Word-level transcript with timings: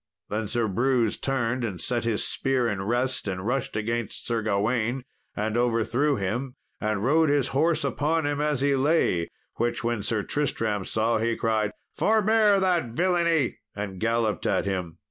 Then 0.29 0.47
Sir 0.47 0.67
Brewse 0.67 1.19
turned 1.19 1.63
and 1.63 1.79
set 1.79 2.05
his 2.05 2.27
spear 2.27 2.67
in 2.67 2.81
rest, 2.81 3.27
and 3.27 3.45
rushed 3.45 3.77
against 3.77 4.25
Sir 4.25 4.41
Gawain 4.41 5.03
and 5.35 5.55
overthrew 5.55 6.15
him, 6.15 6.55
and 6.79 7.03
rode 7.03 7.29
his 7.29 7.49
horse 7.49 7.83
upon 7.83 8.25
him 8.25 8.41
as 8.41 8.61
he 8.61 8.75
lay, 8.75 9.27
which 9.57 9.83
when 9.83 10.01
Sir 10.01 10.23
Tristram 10.23 10.85
saw, 10.85 11.19
he 11.19 11.35
cried, 11.35 11.69
"Forbear 11.95 12.59
that 12.59 12.87
villainy," 12.89 13.59
and 13.75 13.99
galloped 13.99 14.47
at 14.47 14.65
him. 14.65 14.97